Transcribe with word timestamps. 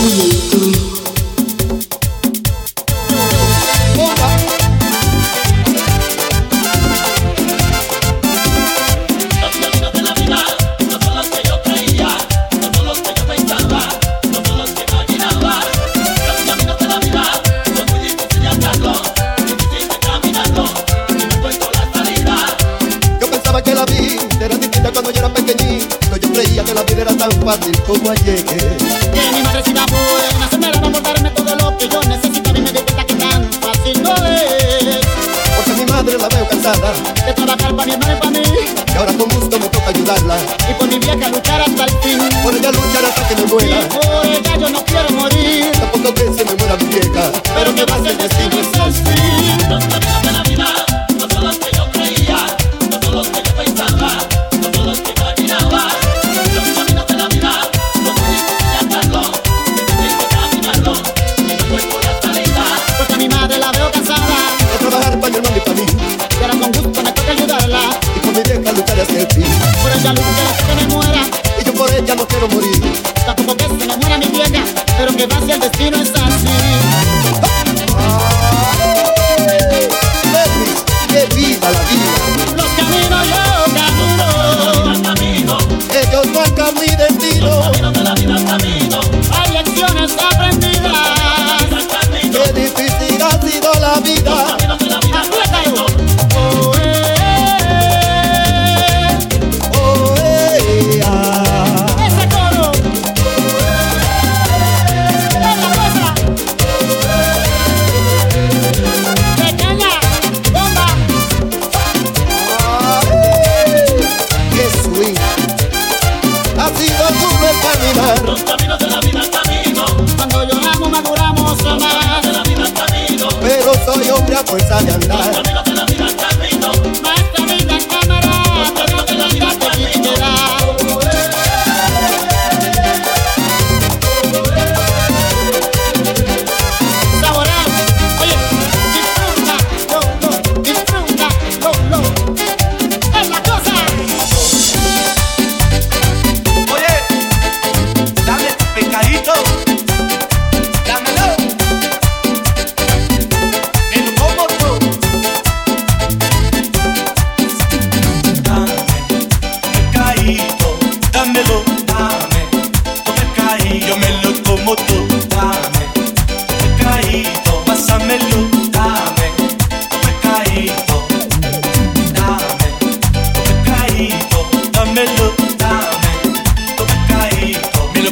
Creating 0.00 0.89
era 27.00 27.16
tan 27.16 27.32
fácil 27.42 27.72
como 27.86 28.10
ayer. 28.10 28.44
Que 28.44 29.32
mi 29.32 29.42
madrecita 29.42 29.86
buena 29.86 30.50
se 30.50 30.58
me 30.58 30.70
para 30.70 31.00
darme 31.00 31.30
todo 31.30 31.56
lo 31.56 31.76
que 31.78 31.88
yo 31.88 32.00
necesitaba 32.02 32.58
y 32.58 32.60
me 32.60 32.72
di 32.72 32.80
cuenta 32.80 33.04
que 33.06 33.14
tan 33.14 33.50
fácil 33.54 34.02
no 34.02 34.14
es. 34.26 34.98
Porque 35.56 35.80
mi 35.80 35.90
madre 35.90 36.18
la 36.18 36.28
veo 36.28 36.46
cansada 36.46 36.92
de 37.24 37.32
trabajar 37.32 37.74
para 37.74 37.86
mi 37.86 37.92
hermano 37.92 38.12
y 38.12 38.16
para 38.16 38.30
mí. 38.30 38.42
Y 38.92 38.96
ahora 38.98 39.12
con 39.14 39.28
gusto 39.30 39.58
me 39.58 39.68
toca 39.68 39.88
ayudarla. 39.88 40.36
Y 40.68 40.74
por 40.74 40.88
mi 40.88 40.98
vieja 40.98 41.28
luchar 41.28 41.62
hasta 41.62 41.84
el 41.84 41.90
fin. 42.02 42.18
Por 42.42 42.54
ella 42.54 42.70
luchar 42.70 43.04
hasta 43.06 43.28
que 43.28 43.36
me 43.36 43.46
muera. 43.46 43.80
Y 43.80 43.84
por 43.84 44.26
ella 44.26 44.56
yo 44.58 44.68
no 44.68 44.84
quiero 44.84 45.10
morir. 45.10 45.72
Tampoco 45.72 46.14
que 46.14 46.24
se 46.34 46.44
me 46.44 46.54
muera 46.54 46.76
mi 46.76 46.84
vieja. 46.84 47.32
Pero 47.54 47.74
que 47.74 47.84
va 47.86 47.94
a 47.94 48.02
ser 48.02 48.16
destino. 48.18 48.59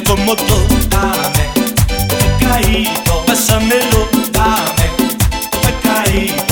como 0.09 0.35
tú. 0.35 0.55
Dame, 0.89 1.45
pecadito, 2.09 3.23
pásamelo. 3.27 4.09
Dame, 4.31 4.89
pecadito. 5.61 6.48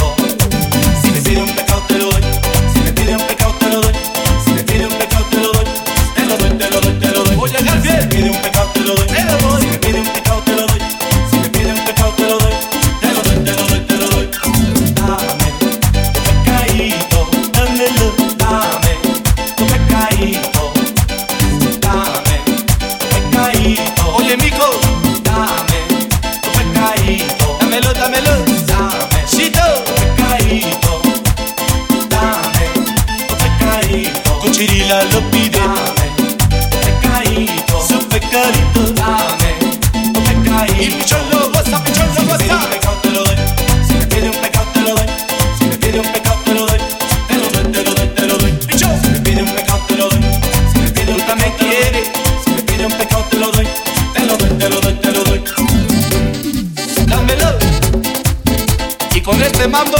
con 59.28 59.42
este 59.44 59.68
mambo. 59.68 59.98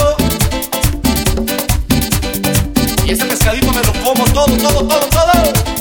Y 3.04 3.10
ese 3.10 3.26
pescadito 3.26 3.70
me 3.74 3.82
lo 3.82 3.92
como 4.02 4.24
todo, 4.32 4.56
todo, 4.56 4.88
todo, 4.88 5.06
todo. 5.10 5.77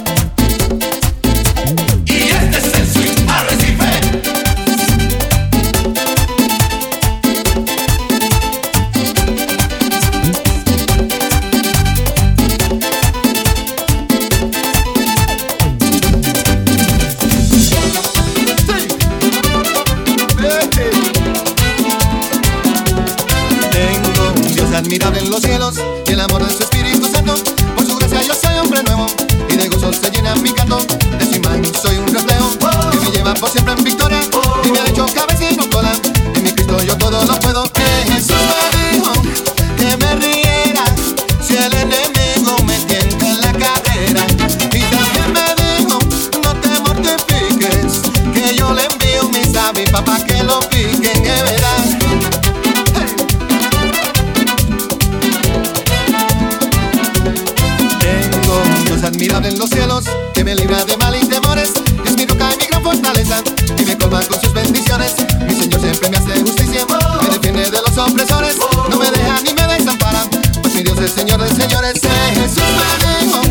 Que 60.34 60.44
me 60.44 60.54
libra 60.54 60.84
de 60.84 60.98
mal 60.98 61.16
y 61.16 61.25
temores. 61.25 61.72
Es 62.06 62.18
mi 62.18 62.25
roca 62.25 62.50
y 62.54 62.57
mi 62.57 62.66
gran 62.68 62.84
fortaleza 62.84 63.42
y 63.78 63.86
me 63.86 63.98
colma 63.98 64.19
con 64.25 64.39
sus 64.39 64.54
bendiciones. 64.54 65.16
Mi 65.48 65.56
Señor 65.56 65.80
siempre 65.80 66.10
me 66.10 66.18
hace 66.18 66.42
justicia, 66.42 66.86
me 67.22 67.30
defiende 67.30 67.72
de 67.72 67.78
los 67.81 67.98
opresores. 67.98 68.57
No 68.89 68.98
me 68.98 69.10
deja 69.10 69.39
ni 69.42 69.54
me 69.54 69.66
desampara, 69.66 70.25
pues 70.62 70.74
mi 70.75 70.84
Dios 70.84 71.00
es 71.00 71.12
Señor 71.12 71.42
de 71.42 71.56
señores. 71.56 72.04
Eh, 72.04 72.36
Jesús 72.36 72.63
me 73.01 73.25
dijo 73.25 73.42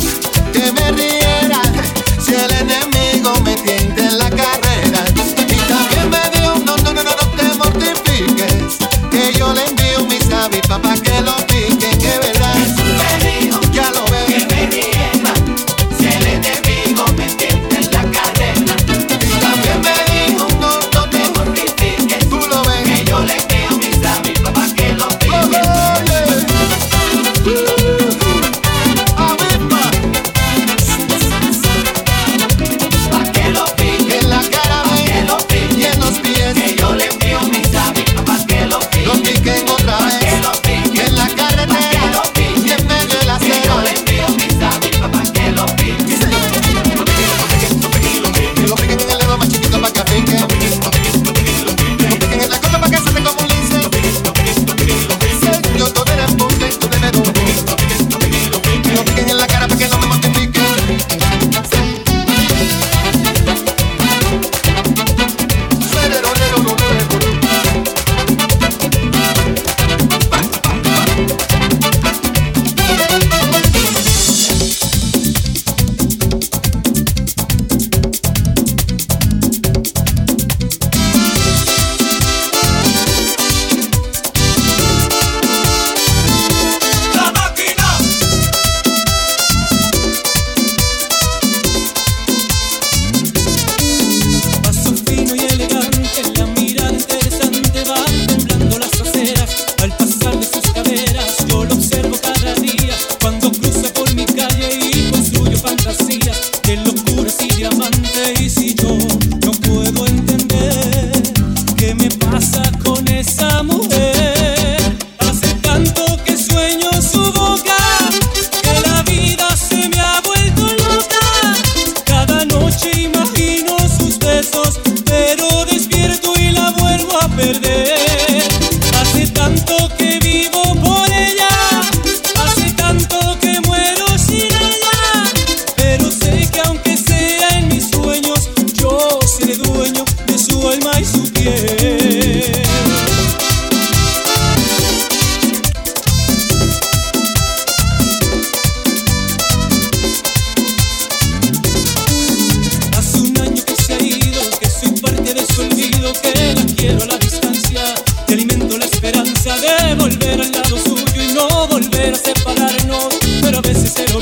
que 0.53 0.73
me 0.73 0.93
riera 0.93 1.63
si 2.23 2.35
el 2.35 2.53
enemigo 2.53 3.33
me 3.41 3.55
tiente 3.57 4.03
en 4.03 4.19
la 4.19 4.29
carrera. 4.29 4.56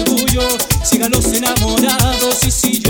tuyo, 0.04 0.46
enamorados 1.32 2.44
y 2.44 2.50
si 2.50 2.83